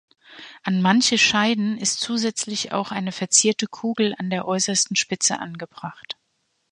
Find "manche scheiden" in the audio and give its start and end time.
0.81-1.77